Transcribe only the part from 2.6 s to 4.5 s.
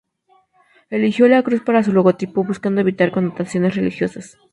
evitar connotaciones religiosas.